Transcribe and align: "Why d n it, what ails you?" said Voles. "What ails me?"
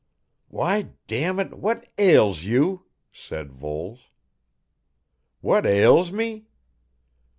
"Why 0.47 0.95
d 1.05 1.23
n 1.25 1.37
it, 1.37 1.53
what 1.59 1.85
ails 1.99 2.41
you?" 2.43 2.87
said 3.11 3.51
Voles. 3.51 4.09
"What 5.41 5.67
ails 5.67 6.11
me?" 6.11 6.47